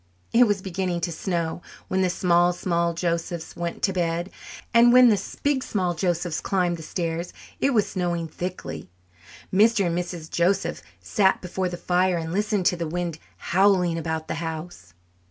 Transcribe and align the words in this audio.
It 0.33 0.47
was 0.47 0.63
beginning 0.63 0.99
to 1.01 1.11
snow 1.11 1.61
when 1.87 2.01
the 2.01 2.09
small 2.09 2.53
small 2.53 2.95
Josephs 2.95 3.55
went 3.55 3.83
to 3.83 3.93
bed, 3.93 4.31
and 4.73 4.91
when 4.91 5.09
the 5.09 5.37
big 5.43 5.61
small 5.63 5.93
Josephs 5.93 6.41
climbed 6.41 6.77
the 6.77 6.81
stairs 6.81 7.31
it 7.59 7.71
was 7.71 7.87
snowing 7.87 8.27
thickly. 8.27 8.89
Mr. 9.53 9.85
and 9.85 9.95
Mrs. 9.95 10.27
Joseph 10.31 10.81
sat 11.01 11.39
before 11.39 11.69
the 11.69 11.77
fire 11.77 12.17
and 12.17 12.33
listened 12.33 12.65
to 12.65 12.75
the 12.75 12.87
wind 12.87 13.19
howling 13.37 13.95
about 13.99 14.27
the 14.27 14.33
house. 14.41 14.95